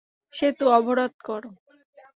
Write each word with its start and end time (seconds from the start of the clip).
সেতু 0.33 0.65
অবরোধ 0.77 1.13
কর! 1.25 1.43